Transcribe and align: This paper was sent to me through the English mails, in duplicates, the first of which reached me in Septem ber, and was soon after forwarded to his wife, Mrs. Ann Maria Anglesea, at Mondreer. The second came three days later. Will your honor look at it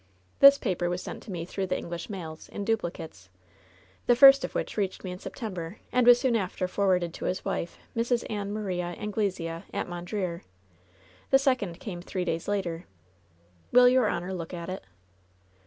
This 0.39 0.57
paper 0.57 0.89
was 0.89 0.99
sent 1.03 1.21
to 1.21 1.31
me 1.31 1.45
through 1.45 1.67
the 1.67 1.77
English 1.77 2.09
mails, 2.09 2.49
in 2.49 2.65
duplicates, 2.65 3.29
the 4.07 4.15
first 4.15 4.43
of 4.43 4.55
which 4.55 4.75
reached 4.75 5.03
me 5.03 5.11
in 5.11 5.19
Septem 5.19 5.53
ber, 5.53 5.77
and 5.91 6.07
was 6.07 6.19
soon 6.19 6.35
after 6.35 6.67
forwarded 6.67 7.13
to 7.13 7.25
his 7.25 7.45
wife, 7.45 7.77
Mrs. 7.95 8.25
Ann 8.27 8.51
Maria 8.51 8.95
Anglesea, 8.97 9.63
at 9.71 9.87
Mondreer. 9.87 10.41
The 11.29 11.37
second 11.37 11.79
came 11.79 12.01
three 12.01 12.25
days 12.25 12.47
later. 12.47 12.85
Will 13.71 13.87
your 13.87 14.07
honor 14.09 14.33
look 14.33 14.55
at 14.55 14.69
it 14.69 14.83